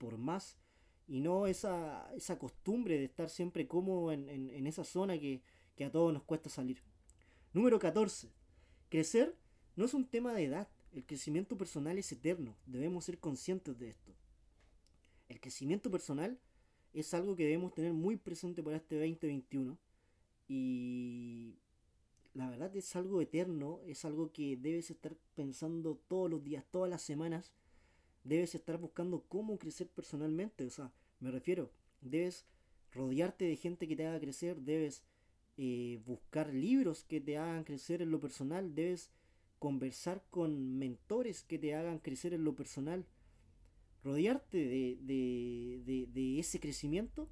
por 0.00 0.16
más 0.16 0.56
y 1.06 1.20
no 1.20 1.46
esa, 1.46 2.10
esa 2.14 2.38
costumbre 2.38 2.98
de 2.98 3.04
estar 3.04 3.28
siempre 3.28 3.68
cómodo 3.68 4.12
en, 4.12 4.28
en, 4.28 4.66
esa 4.66 4.82
zona 4.82 5.18
que, 5.18 5.42
que 5.76 5.84
a 5.84 5.90
todos 5.90 6.12
nos 6.12 6.22
cuesta 6.22 6.48
salir. 6.48 6.82
Número 7.52 7.78
14. 7.78 8.30
Crecer 8.88 9.36
no 9.76 9.84
es 9.84 9.94
un 9.94 10.06
tema 10.06 10.32
de 10.32 10.44
edad, 10.44 10.68
el 10.92 11.04
crecimiento 11.04 11.56
personal 11.58 11.98
es 11.98 12.10
eterno, 12.10 12.56
debemos 12.64 13.04
ser 13.04 13.18
conscientes 13.18 13.78
de 13.78 13.90
esto. 13.90 14.12
El 15.28 15.40
crecimiento 15.40 15.90
personal 15.90 16.40
es 16.92 17.12
algo 17.12 17.36
que 17.36 17.44
debemos 17.44 17.74
tener 17.74 17.92
muy 17.92 18.16
presente 18.16 18.62
para 18.62 18.76
este 18.76 18.96
2021 18.96 19.78
y 20.48 21.56
la 22.34 22.48
verdad 22.48 22.74
es 22.76 22.96
algo 22.96 23.20
eterno, 23.20 23.80
es 23.86 24.04
algo 24.04 24.32
que 24.32 24.56
debes 24.56 24.90
estar 24.90 25.16
pensando 25.34 26.00
todos 26.08 26.30
los 26.30 26.42
días, 26.42 26.64
todas 26.70 26.88
las 26.88 27.02
semanas, 27.02 27.52
debes 28.24 28.54
estar 28.54 28.78
buscando 28.78 29.24
cómo 29.28 29.58
crecer 29.58 29.88
personalmente, 29.88 30.64
o 30.64 30.70
sea, 30.70 30.92
me 31.20 31.30
refiero, 31.30 31.70
debes 32.00 32.46
rodearte 32.92 33.44
de 33.44 33.56
gente 33.56 33.86
que 33.86 33.96
te 33.96 34.06
haga 34.06 34.20
crecer, 34.20 34.60
debes 34.60 35.04
eh, 35.56 36.00
buscar 36.06 36.52
libros 36.52 37.04
que 37.04 37.20
te 37.20 37.36
hagan 37.36 37.64
crecer 37.64 38.02
en 38.02 38.10
lo 38.10 38.20
personal, 38.20 38.74
debes 38.74 39.10
conversar 39.58 40.24
con 40.30 40.78
mentores 40.78 41.44
que 41.44 41.58
te 41.58 41.74
hagan 41.74 41.98
crecer 41.98 42.32
en 42.32 42.44
lo 42.44 42.54
personal. 42.54 43.06
Rodearte 44.02 44.56
de, 44.56 46.38
ese 46.38 46.58
crecimiento 46.60 47.28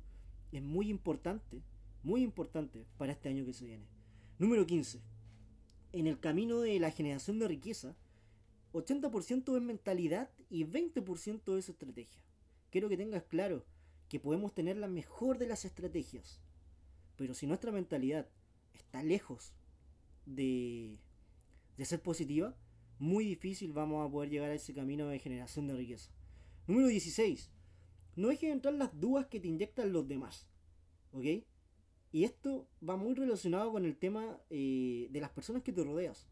es 0.53 0.63
muy 0.63 0.91
importante, 0.91 1.63
muy 2.03 2.23
importante 2.23 2.85
para 2.99 3.13
este 3.13 3.31
año 3.31 3.47
que 3.47 3.55
se 3.55 3.65
viene. 3.65 3.87
Número 4.39 4.67
15. 4.67 5.01
En 5.93 6.07
el 6.07 6.21
camino 6.21 6.61
de 6.61 6.79
la 6.79 6.91
generación 6.91 7.39
de 7.39 7.49
riqueza, 7.49 7.97
80% 8.73 9.57
es 9.57 9.63
mentalidad 9.63 10.31
y 10.51 10.65
20% 10.65 11.59
es 11.59 11.69
estrategia. 11.69 12.23
Quiero 12.71 12.89
que 12.89 12.97
tengas 12.97 13.25
claro 13.25 13.65
que 14.09 14.21
podemos 14.21 14.55
tener 14.55 14.77
la 14.77 14.89
mejor 14.89 15.39
de 15.39 15.47
las 15.47 15.65
estrategias, 15.65 16.41
pero 17.17 17.35
si 17.35 17.47
nuestra 17.47 17.73
mentalidad 17.73 18.29
está 18.75 19.03
lejos 19.03 19.55
de, 20.25 20.99
ser 21.79 22.03
positiva, 22.03 22.57
muy 22.99 23.25
difícil 23.25 23.73
vamos 23.73 24.07
a 24.07 24.11
poder 24.11 24.31
llegar 24.31 24.51
a 24.51 24.55
ese 24.55 24.75
camino 24.75 25.09
de 25.09 25.19
generación 25.19 25.67
de 25.67 25.75
riqueza. 25.75 26.11
Número 26.67 26.89
16. 26.89 27.51
No 28.17 28.29
dejes 28.29 28.51
entrar 28.51 28.75
las 28.75 28.99
dudas 28.99 29.27
que 29.27 29.41
te 29.41 29.49
inyectan 29.49 29.93
los 29.93 30.07
demás. 30.07 30.49
¿Ok? 31.13 31.25
Y 32.11 32.25
esto 32.25 32.69
va 32.87 32.97
muy 32.97 33.15
relacionado 33.15 33.73
con 33.73 33.85
el 33.85 33.97
tema 33.97 34.41
eh, 34.51 35.09
de 35.11 35.21
las 35.21 35.31
personas 35.31 35.63
que 35.63 35.73
te 35.73 35.85
rodeas. 35.85 36.27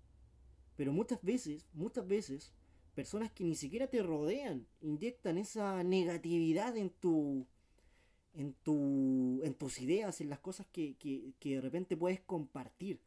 Pero 0.77 0.93
muchas 0.93 1.23
veces, 1.23 1.67
muchas 1.73 2.07
veces, 2.07 2.53
personas 2.95 3.31
que 3.33 3.45
ni 3.45 3.55
siquiera 3.55 3.87
te 3.89 4.03
rodean 4.03 4.67
inyectan 4.81 5.39
esa 5.39 5.83
negatividad 5.83 6.77
en 6.77 6.91
tu. 6.91 7.47
en 8.35 8.55
tu. 8.63 9.41
en 9.45 9.55
tus 9.55 9.81
ideas, 9.81 10.21
en 10.21 10.31
las 10.31 10.41
cosas 10.41 10.67
que, 10.73 10.97
que 10.97 11.55
de 11.55 11.61
repente 11.61 11.97
puedes 11.97 12.21
compartir 12.21 13.01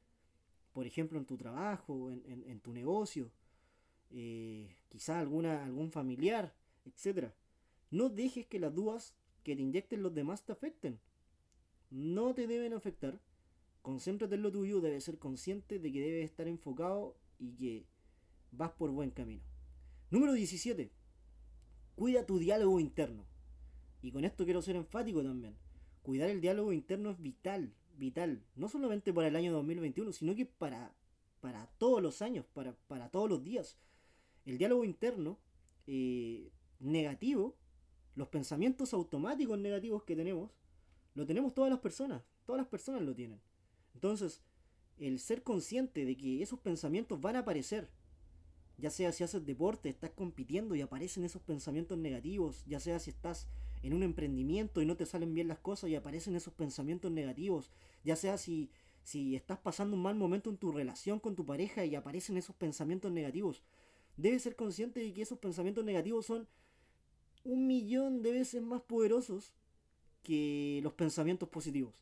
por 0.73 0.85
ejemplo, 0.85 1.19
en 1.19 1.25
tu 1.25 1.37
trabajo, 1.37 2.11
en, 2.11 2.59
tu 2.61 2.71
negocio, 2.73 3.31
eh, 4.11 4.77
quizá 4.87 5.19
alguna, 5.19 5.65
algún 5.65 5.91
familiar, 5.91 6.53
etc. 6.85 7.31
No 7.91 8.09
dejes 8.09 8.45
que 8.45 8.59
las 8.59 8.73
dudas 8.73 9.13
que 9.43 9.55
te 9.55 9.61
inyecten 9.61 10.03
los 10.03 10.13
demás 10.13 10.45
te 10.45 10.51
afecten. 10.51 10.99
No 11.89 12.33
te 12.33 12.47
deben 12.47 12.73
afectar. 12.73 13.19
Concéntrate 13.81 14.35
en 14.35 14.43
lo 14.43 14.51
tuyo, 14.51 14.79
debes 14.79 15.03
ser 15.03 15.17
consciente 15.17 15.79
de 15.79 15.91
que 15.91 16.01
debes 16.01 16.25
estar 16.25 16.47
enfocado 16.47 17.15
y 17.39 17.55
que 17.55 17.85
vas 18.51 18.71
por 18.71 18.91
buen 18.91 19.11
camino. 19.11 19.43
Número 20.11 20.33
17. 20.33 20.91
Cuida 21.95 22.25
tu 22.25 22.39
diálogo 22.39 22.79
interno. 22.79 23.25
Y 24.01 24.11
con 24.11 24.23
esto 24.25 24.45
quiero 24.45 24.61
ser 24.61 24.75
enfático 24.75 25.23
también. 25.23 25.57
Cuidar 26.03 26.29
el 26.29 26.41
diálogo 26.41 26.71
interno 26.71 27.09
es 27.11 27.21
vital 27.21 27.73
vital, 27.99 28.41
no 28.55 28.67
solamente 28.69 29.13
para 29.13 29.27
el 29.27 29.35
año 29.35 29.51
2021, 29.51 30.11
sino 30.13 30.33
que 30.33 30.45
para, 30.45 30.95
para 31.41 31.67
todos 31.77 32.01
los 32.01 32.21
años, 32.23 32.45
para, 32.53 32.73
para 32.87 33.09
todos 33.09 33.29
los 33.29 33.43
días. 33.43 33.77
El 34.45 34.57
diálogo 34.57 34.85
interno 34.85 35.37
eh, 35.85 36.49
negativo, 36.79 37.57
los 38.15 38.29
pensamientos 38.29 38.93
automáticos 38.93 39.59
negativos 39.59 40.03
que 40.03 40.15
tenemos, 40.15 40.51
lo 41.13 41.25
tenemos 41.25 41.53
todas 41.53 41.69
las 41.69 41.79
personas, 41.79 42.23
todas 42.45 42.61
las 42.61 42.67
personas 42.67 43.01
lo 43.03 43.13
tienen. 43.13 43.39
Entonces, 43.93 44.41
el 44.99 45.19
ser 45.19 45.43
consciente 45.43 46.05
de 46.05 46.15
que 46.15 46.41
esos 46.41 46.59
pensamientos 46.59 47.19
van 47.19 47.35
a 47.35 47.39
aparecer, 47.39 47.89
ya 48.77 48.89
sea 48.89 49.11
si 49.11 49.23
haces 49.23 49.45
deporte, 49.45 49.89
estás 49.89 50.11
compitiendo 50.11 50.75
y 50.75 50.81
aparecen 50.81 51.23
esos 51.23 51.41
pensamientos 51.41 51.97
negativos, 51.97 52.63
ya 52.65 52.79
sea 52.79 52.99
si 52.99 53.09
estás 53.09 53.47
en 53.81 53.93
un 53.93 54.03
emprendimiento 54.03 54.81
y 54.81 54.85
no 54.85 54.97
te 54.97 55.05
salen 55.05 55.33
bien 55.33 55.47
las 55.47 55.59
cosas 55.59 55.89
y 55.89 55.95
aparecen 55.95 56.35
esos 56.35 56.53
pensamientos 56.53 57.11
negativos, 57.11 57.71
ya 58.03 58.15
sea 58.15 58.37
si, 58.37 58.69
si 59.03 59.35
estás 59.35 59.57
pasando 59.59 59.95
un 59.95 60.03
mal 60.03 60.15
momento 60.15 60.49
en 60.49 60.57
tu 60.57 60.71
relación 60.71 61.19
con 61.19 61.35
tu 61.35 61.45
pareja 61.45 61.85
y 61.85 61.95
aparecen 61.95 62.37
esos 62.37 62.55
pensamientos 62.55 63.11
negativos, 63.11 63.63
debes 64.17 64.43
ser 64.43 64.55
consciente 64.55 64.99
de 64.99 65.13
que 65.13 65.21
esos 65.21 65.39
pensamientos 65.39 65.83
negativos 65.85 66.25
son 66.25 66.47
un 67.43 67.67
millón 67.67 68.21
de 68.21 68.33
veces 68.33 68.61
más 68.61 68.81
poderosos 68.81 69.53
que 70.23 70.79
los 70.83 70.93
pensamientos 70.93 71.47
positivos. 71.49 71.93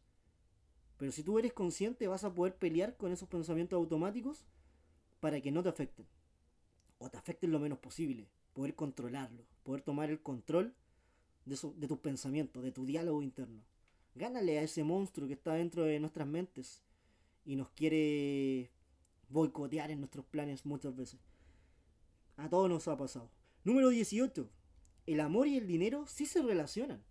Pero 0.97 1.11
si 1.11 1.23
tú 1.23 1.37
eres 1.39 1.53
consciente 1.53 2.07
vas 2.07 2.23
a 2.23 2.33
poder 2.33 2.55
pelear 2.55 2.97
con 2.97 3.11
esos 3.11 3.29
pensamientos 3.29 3.77
automáticos 3.77 4.45
para 5.19 5.39
que 5.41 5.51
no 5.51 5.63
te 5.63 5.69
afecten. 5.69 6.07
O 6.97 7.09
te 7.09 7.17
afecten 7.17 7.51
lo 7.51 7.59
menos 7.59 7.79
posible. 7.79 8.27
Poder 8.53 8.75
controlarlo. 8.75 9.43
Poder 9.63 9.81
tomar 9.81 10.09
el 10.09 10.21
control 10.21 10.73
de, 11.45 11.87
tus 11.87 11.99
pensamientos, 11.99 12.63
de 12.63 12.71
tu 12.71 12.85
diálogo 12.85 13.21
interno. 13.21 13.63
Gánale 14.15 14.57
a 14.57 14.63
ese 14.63 14.83
monstruo 14.83 15.27
que 15.27 15.35
está 15.35 15.53
dentro 15.53 15.83
de 15.83 15.99
nuestras 15.99 16.27
mentes 16.27 16.83
y 17.45 17.55
nos 17.55 17.69
quiere 17.69 18.71
boicotear 19.29 19.91
en 19.91 19.99
nuestros 19.99 20.25
planes 20.25 20.65
muchas 20.65 20.95
veces. 20.95 21.19
A 22.35 22.49
todos 22.49 22.69
nos 22.69 22.87
ha 22.87 22.97
pasado. 22.97 23.29
Número 23.63 23.89
18. 23.89 24.49
El 25.05 25.19
amor 25.21 25.47
y 25.47 25.57
el 25.57 25.67
dinero 25.67 26.05
sí 26.07 26.25
se 26.25 26.41
relacionan. 26.41 27.03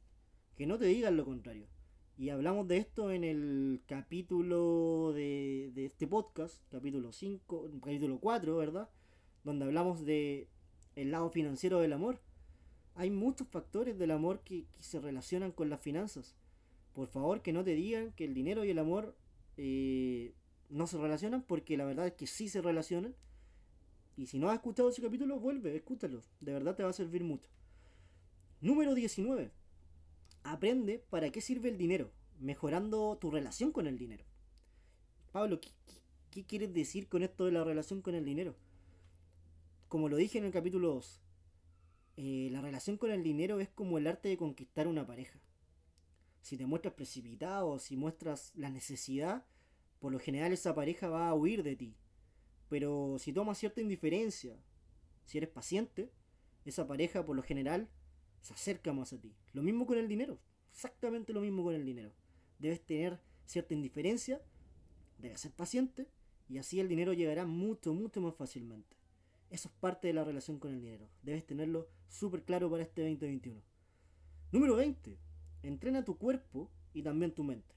Que 0.57 0.67
no 0.67 0.79
te 0.79 0.87
digan 0.87 1.17
lo 1.17 1.25
contrario. 1.25 1.67
Y 2.19 2.31
hablamos 2.31 2.67
de 2.67 2.79
esto 2.79 3.11
en 3.11 3.25
el 3.25 3.83
capítulo 3.87 5.13
de, 5.15 5.71
de 5.75 5.85
este 5.85 6.07
podcast, 6.07 6.63
capítulo 6.71 7.13
5, 7.13 7.71
capítulo 7.81 8.19
4, 8.19 8.57
¿verdad? 8.57 8.89
Donde 9.45 9.67
hablamos 9.67 10.05
de 10.05 10.49
el 10.95 11.11
lado 11.11 11.31
financiero 11.31 11.81
del 11.81 11.93
amor 11.93 12.21
hay 12.97 13.11
muchos 13.11 13.47
factores 13.49 13.99
del 13.99 14.11
amor 14.11 14.41
que, 14.41 14.65
se 14.81 14.99
relacionan 14.99 15.53
con 15.53 15.69
las 15.69 15.81
finanzas. 15.81 16.35
Por 16.95 17.09
favor, 17.09 17.43
que 17.43 17.53
no 17.53 17.63
te 17.63 17.75
digan 17.75 18.13
que 18.13 18.25
el 18.25 18.33
dinero 18.33 18.65
y 18.65 18.71
el 18.71 18.79
amor 18.79 19.15
eh, 19.59 20.33
no 20.71 20.87
se 20.87 20.97
relacionan, 20.97 21.43
porque 21.43 21.77
la 21.77 21.85
verdad 21.85 22.07
es 22.07 22.15
que 22.15 22.27
sí 22.27 22.49
se 22.49 22.63
relacionan. 22.63 23.15
Y 24.17 24.27
si 24.27 24.39
no 24.39 24.49
has 24.49 24.57
escuchado 24.57 24.89
ese 24.89 25.03
capítulo, 25.03 25.39
vuelve, 25.39 25.77
escúchalo. 25.77 26.23
De 26.41 26.55
verdad 26.55 26.75
te 26.75 26.85
va 26.85 26.89
a 26.89 26.95
servir 26.95 27.23
mucho. 27.23 27.51
Número 28.63 28.95
19. 28.95 29.51
Aprende 30.49 31.01
para 31.11 31.31
qué 31.31 31.41
sirve 31.41 31.71
el 31.71 31.77
dinero, 31.77 32.13
mejorando 32.39 33.19
tu 33.19 33.33
relación 33.33 33.73
con 33.73 33.89
el 33.89 33.99
dinero. 33.99 34.25
Pablo, 35.33 35.61
¿qué, 36.31 36.45
quieres 36.45 36.73
decir 36.73 37.09
con 37.09 37.25
esto 37.25 37.47
de 37.47 37.51
la 37.51 37.65
relación 37.65 38.01
con 38.01 38.15
el 38.15 38.25
dinero? 38.25 38.55
Como 39.89 40.09
lo 40.09 40.17
dije 40.17 40.39
en 40.39 40.45
el 40.45 40.53
capítulo 40.53 40.95
2, 40.95 41.21
eh, 42.19 42.49
la 42.53 42.61
relación 42.61 42.97
con 42.97 43.11
el 43.11 43.25
dinero 43.25 43.59
es 43.59 43.69
como 43.71 43.99
el 43.99 44.07
arte 44.07 44.29
de 44.29 44.37
conquistar 44.37 44.87
una 44.87 45.05
pareja. 45.05 45.41
Si 46.43 46.57
te 46.57 46.65
muestras 46.65 46.95
precipitado, 46.95 47.81
si 47.81 47.97
muestras 47.97 48.53
la 48.55 48.71
necesidad, 48.71 49.45
por 49.99 50.13
lo 50.13 50.21
general 50.21 50.53
esa 50.53 50.77
pareja 50.77 51.09
va 51.09 51.29
a 51.29 51.35
huir 51.35 51.65
de 51.65 51.75
ti. 51.75 51.97
Pero 52.69 53.17
si 53.19 53.33
tomas 53.33 53.59
cierta 53.59 53.81
indiferencia, 53.81 54.57
si 55.25 55.39
eres 55.39 55.51
paciente, 55.51 56.13
esa 56.65 56.87
pareja 56.87 57.27
por 57.27 57.35
lo 57.35 57.43
general 57.43 57.91
se 58.47 58.55
acerca 58.55 58.93
más 58.93 59.13
a 59.13 59.21
ti. 59.21 59.35
Lo 59.53 59.63
mismo 59.63 59.87
con 59.87 59.99
el 59.99 60.07
dinero, 60.07 60.39
exactamente 60.73 61.33
lo 61.33 61.41
mismo 61.41 61.65
con 61.65 61.75
el 61.75 61.85
dinero. 61.85 62.13
Debes 62.61 62.81
tener 62.81 63.21
cierta 63.45 63.75
indiferencia, 63.75 64.41
debes 65.19 65.41
ser 65.41 65.51
paciente 65.51 66.09
y 66.49 66.59
así 66.59 66.79
el 66.79 66.89
dinero 66.89 67.13
llegará 67.13 67.45
mucho, 67.45 67.93
mucho 67.93 68.21
más 68.21 68.37
fácilmente. 68.37 68.97
Eso 69.51 69.69
es 69.69 69.75
parte 69.75 70.09
de 70.09 70.15
la 70.15 70.23
relación 70.23 70.59
con 70.61 70.73
el 70.73 70.81
dinero. 70.81 71.09
Debes 71.23 71.45
tenerlo 71.45 71.89
súper 72.09 72.45
claro 72.45 72.71
para 72.71 72.85
este 72.85 73.03
2021. 73.03 73.61
Número 74.53 74.77
20. 74.77 75.19
Entrena 75.65 76.05
tu 76.05 76.17
cuerpo 76.17 76.71
y 76.93 77.03
también 77.03 77.33
tu 77.33 77.43
mente. 77.43 77.75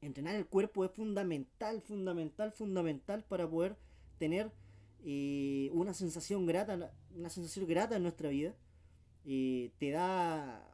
Entrenar 0.00 0.36
el 0.36 0.46
cuerpo 0.46 0.86
es 0.86 0.90
fundamental, 0.90 1.82
fundamental, 1.82 2.52
fundamental 2.52 3.24
para 3.24 3.48
poder 3.48 3.76
tener 4.18 4.50
eh, 5.04 5.68
una 5.74 5.92
sensación 5.92 6.46
grata, 6.46 6.94
una 7.14 7.28
sensación 7.28 7.66
grata 7.66 7.96
en 7.96 8.02
nuestra 8.04 8.30
vida. 8.30 8.54
Te 9.24 9.90
da 9.90 10.66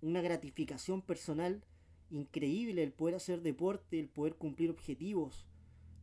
una 0.00 0.20
gratificación 0.20 1.02
personal 1.02 1.62
increíble 2.10 2.82
el 2.82 2.92
poder 2.92 3.16
hacer 3.16 3.42
deporte, 3.42 3.98
el 3.98 4.08
poder 4.08 4.34
cumplir 4.36 4.70
objetivos, 4.70 5.46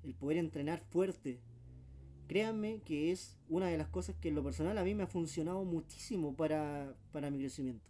el 0.03 0.13
poder 0.13 0.37
entrenar 0.37 0.81
fuerte. 0.81 1.39
Créanme 2.27 2.81
que 2.81 3.11
es 3.11 3.37
una 3.49 3.67
de 3.67 3.77
las 3.77 3.87
cosas 3.87 4.15
que 4.15 4.29
en 4.29 4.35
lo 4.35 4.43
personal 4.43 4.77
a 4.77 4.83
mí 4.83 4.95
me 4.95 5.03
ha 5.03 5.07
funcionado 5.07 5.63
muchísimo 5.65 6.35
para, 6.35 6.95
para 7.11 7.29
mi 7.29 7.39
crecimiento. 7.39 7.89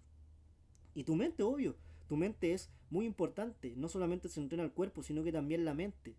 Y 0.96 1.04
tu 1.04 1.16
mente, 1.16 1.44
obvio, 1.44 1.76
tu 2.08 2.18
mente 2.18 2.54
es 2.54 2.70
muy 2.90 3.06
importante. 3.06 3.74
No 3.78 3.88
solamente 3.88 4.30
se 4.30 4.40
entrena 4.40 4.64
el 4.64 4.72
cuerpo, 4.72 5.04
sino 5.04 5.24
que 5.24 5.32
también 5.32 5.64
la 5.64 5.74
mente. 5.74 6.16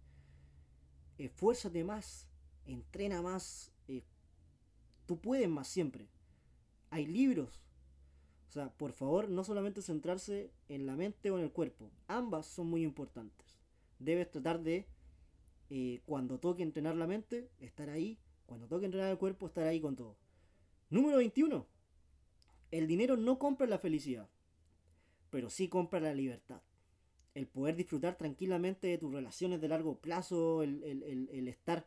Esfuérzate 1.18 1.84
más, 1.84 2.26
entrena 2.66 3.20
más. 3.22 3.72
Eh, 3.88 4.02
tú 5.06 5.18
puedes 5.18 5.48
más 5.48 5.68
siempre. 5.68 6.08
Hay 6.92 7.06
libros. 7.06 7.60
O 8.48 8.52
sea, 8.52 8.70
por 8.70 8.92
favor, 8.92 9.28
no 9.28 9.42
solamente 9.42 9.82
centrarse 9.82 10.52
en 10.68 10.86
la 10.86 10.94
mente 10.94 11.30
o 11.30 11.38
en 11.38 11.44
el 11.44 11.50
cuerpo. 11.50 11.90
Ambas 12.06 12.46
son 12.46 12.68
muy 12.68 12.84
importantes. 12.84 13.58
Debes 13.98 14.30
tratar 14.30 14.62
de, 14.62 14.86
eh, 15.70 16.02
cuando 16.06 16.38
toque 16.38 16.62
entrenar 16.62 16.94
la 16.94 17.08
mente, 17.08 17.50
estar 17.58 17.90
ahí. 17.90 18.18
Cuando 18.46 18.68
toque 18.68 18.84
entrenar 18.84 19.10
el 19.10 19.18
cuerpo, 19.18 19.46
estar 19.46 19.66
ahí 19.66 19.80
con 19.80 19.96
todo. 19.96 20.16
Número 20.90 21.16
21. 21.16 21.66
El 22.70 22.86
dinero 22.86 23.16
no 23.16 23.38
compra 23.40 23.66
la 23.66 23.78
felicidad 23.78 24.28
pero 25.32 25.48
sí 25.48 25.66
compra 25.66 25.98
la 25.98 26.12
libertad. 26.12 26.60
El 27.34 27.46
poder 27.46 27.74
disfrutar 27.74 28.18
tranquilamente 28.18 28.88
de 28.88 28.98
tus 28.98 29.14
relaciones 29.14 29.62
de 29.62 29.68
largo 29.68 29.96
plazo, 29.96 30.62
el, 30.62 31.48
estar 31.48 31.86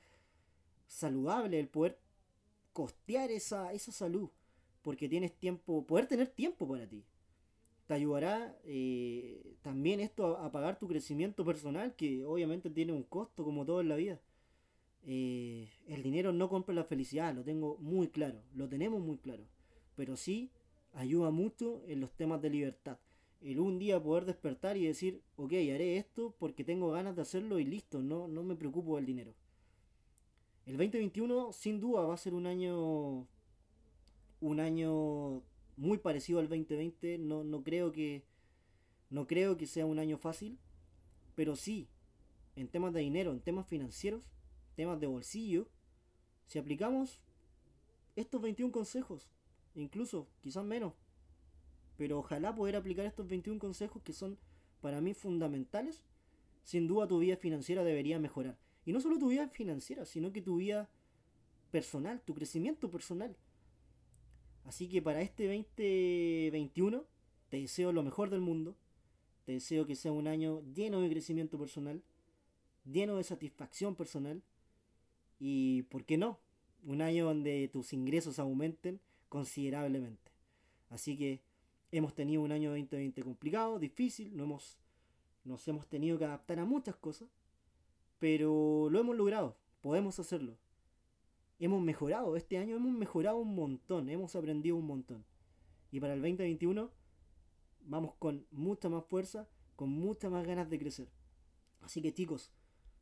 saludable, 0.88 1.60
el 1.60 1.68
poder 1.68 2.00
costear 2.74 3.30
esa, 3.30 3.72
esa 3.72 3.92
salud, 3.92 4.32
porque 4.86 5.10
tienes 5.10 5.34
tiempo, 5.34 5.84
poder 5.88 6.06
tener 6.06 6.28
tiempo 6.28 6.68
para 6.68 6.88
ti. 6.88 7.04
Te 7.88 7.96
ayudará 7.96 8.56
eh, 8.66 9.56
también 9.64 10.00
esto 10.00 10.38
a, 10.38 10.52
pagar 10.52 10.78
tu 10.78 10.88
crecimiento 10.88 11.44
personal, 11.44 11.96
que 11.96 12.24
obviamente 12.24 12.70
tiene 12.70 12.94
un 12.94 13.02
costo 13.02 13.44
como 13.44 13.66
todo 13.66 13.82
en 13.82 13.90
la 13.90 13.96
vida. 13.96 14.22
Eh, 15.08 15.68
el 15.88 16.04
dinero 16.04 16.34
no 16.34 16.50
compra 16.50 16.76
la 16.76 16.84
felicidad, 16.84 17.34
lo 17.34 17.44
tengo 17.44 17.80
muy 17.80 18.10
claro, 18.10 18.44
lo 18.54 18.70
tenemos 18.70 19.02
muy 19.02 19.18
claro, 19.18 19.44
pero 19.96 20.16
sí 20.16 20.52
ayuda 20.94 21.32
mucho 21.32 21.82
en 21.88 22.00
los 22.00 22.12
temas 22.14 22.40
de 22.44 22.52
libertad 22.52 23.00
el 23.42 23.60
un 23.60 23.78
día 23.78 24.02
poder 24.02 24.26
despertar 24.26 24.78
y 24.78 24.88
decir, 24.88 25.22
ok, 25.36 25.52
haré 25.52 25.98
esto 25.98 26.36
porque 26.40 26.64
tengo 26.64 26.92
ganas 26.92 27.16
de 27.16 27.22
hacerlo 27.22 27.60
y 27.60 27.66
listo, 27.66 28.02
no, 28.02 28.28
no 28.28 28.44
me 28.44 28.56
preocupo 28.56 28.96
del 28.96 29.06
dinero. 29.06 29.34
El 30.66 30.78
2021 30.78 31.54
sin 31.54 31.80
duda 31.80 32.02
va 32.02 32.16
a 32.16 32.18
ser 32.18 32.34
un 32.34 32.48
año 32.48 33.28
un 34.46 34.60
año 34.60 35.42
muy 35.76 35.98
parecido 35.98 36.40
al 36.40 36.48
2020, 36.48 37.18
no, 37.18 37.44
no 37.44 37.64
creo 37.64 37.92
que 37.92 38.24
no 39.10 39.26
creo 39.26 39.58
que 39.58 39.66
sea 39.66 39.86
un 39.86 39.98
año 39.98 40.18
fácil, 40.18 40.60
pero 41.36 41.56
sí 41.56 41.90
en 42.56 42.68
temas 42.68 42.94
de 42.94 43.02
dinero, 43.02 43.32
en 43.32 43.40
temas 43.40 43.68
financieros, 43.68 44.30
temas 44.76 45.00
de 45.00 45.08
bolsillo, 45.08 45.68
si 46.46 46.60
aplicamos 46.60 47.20
estos 48.16 48.40
21 48.40 48.72
consejos, 48.72 49.30
incluso 49.74 50.28
quizás 50.42 50.64
menos, 50.64 50.94
pero 51.98 52.20
ojalá 52.20 52.54
poder 52.54 52.76
aplicar 52.76 53.06
estos 53.08 53.28
21 53.28 53.60
consejos 53.60 54.04
que 54.04 54.14
son 54.14 54.38
para 54.80 55.02
mí 55.02 55.16
fundamentales. 55.16 56.04
Sin 56.64 56.88
duda 56.88 57.08
tu 57.08 57.20
vida 57.20 57.38
financiera 57.38 57.84
debería 57.84 58.20
mejorar. 58.20 58.58
Y 58.86 58.92
no 58.92 59.00
solo 59.00 59.18
tu 59.18 59.30
vida 59.30 59.48
financiera, 59.50 60.06
sino 60.06 60.32
que 60.32 60.42
tu 60.42 60.58
vida 60.58 60.90
personal, 61.72 62.22
tu 62.22 62.34
crecimiento 62.34 62.92
personal. 62.92 63.36
Así 64.66 64.90
que 64.90 65.02
para 65.02 65.22
este 65.22 65.46
2021 65.46 67.06
te 67.50 67.58
deseo 67.58 67.92
lo 67.92 68.04
mejor 68.04 68.30
del 68.30 68.42
mundo. 68.42 68.76
Te 69.46 69.54
deseo 69.54 69.86
que 69.86 69.96
sea 69.96 70.12
un 70.12 70.28
año 70.28 70.62
lleno 70.74 71.02
de 71.02 71.10
crecimiento 71.10 71.58
personal, 71.58 72.02
lleno 72.84 73.18
de 73.18 73.24
satisfacción 73.24 73.96
personal. 73.96 74.42
Y, 75.40 75.84
¿por 75.84 76.04
qué 76.04 76.18
no? 76.18 76.40
Un 76.84 77.02
año 77.02 77.26
donde 77.26 77.70
tus 77.72 77.94
ingresos 77.94 78.40
aumenten 78.40 79.00
considerablemente. 79.30 80.32
Así 80.90 81.18
que 81.18 81.42
Hemos 81.96 82.14
tenido 82.14 82.42
un 82.42 82.52
año 82.52 82.72
2020 82.72 83.24
complicado, 83.24 83.80
difícil, 83.80 84.36
no 84.36 84.44
hemos, 84.44 84.78
nos 85.46 85.66
hemos 85.68 85.88
tenido 85.88 86.18
que 86.18 86.26
adaptar 86.26 86.60
a 86.60 86.66
muchas 86.66 86.98
cosas, 86.98 87.30
pero 88.20 88.90
lo 88.90 89.00
hemos 89.00 89.16
logrado, 89.16 89.56
podemos 89.80 90.20
hacerlo. 90.20 90.58
Hemos 91.58 91.82
mejorado, 91.82 92.36
este 92.36 92.58
año 92.58 92.76
hemos 92.76 92.92
mejorado 92.92 93.38
un 93.38 93.56
montón, 93.56 94.10
hemos 94.10 94.36
aprendido 94.36 94.76
un 94.76 94.86
montón. 94.86 95.26
Y 95.92 96.00
para 96.00 96.14
el 96.14 96.22
2021 96.22 96.92
vamos 97.82 98.16
con 98.16 98.46
mucha 98.52 98.90
más 98.90 99.06
fuerza, 99.06 99.48
con 99.76 99.90
muchas 99.90 100.32
más 100.32 100.46
ganas 100.46 100.70
de 100.70 100.80
crecer. 100.80 101.08
Así 101.82 102.02
que 102.02 102.14
chicos, 102.14 102.52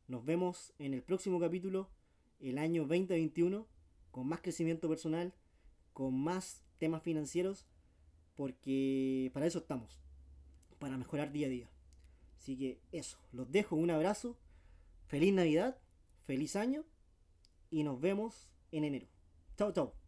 nos 0.06 0.24
vemos 0.24 0.72
en 0.78 0.94
el 0.94 1.02
próximo 1.02 1.40
capítulo, 1.40 1.90
el 2.38 2.58
año 2.58 2.82
2021, 2.82 3.66
con 4.10 4.28
más 4.28 4.40
crecimiento 4.40 4.88
personal, 4.88 5.34
con 5.92 6.14
más 6.14 6.62
temas 6.78 7.02
financieros 7.02 7.66
porque 8.34 9.30
para 9.32 9.46
eso 9.46 9.58
estamos, 9.58 9.98
para 10.78 10.98
mejorar 10.98 11.32
día 11.32 11.46
a 11.46 11.50
día. 11.50 11.70
Así 12.38 12.56
que 12.56 12.80
eso, 12.92 13.18
los 13.32 13.50
dejo, 13.50 13.76
un 13.76 13.90
abrazo, 13.90 14.36
feliz 15.06 15.32
Navidad, 15.32 15.78
feliz 16.26 16.56
año 16.56 16.84
y 17.74 17.82
nos 17.82 18.00
vemos 18.00 18.48
en 18.70 18.84
enero. 18.84 19.08
Chao, 19.56 19.72
chao. 19.72 20.03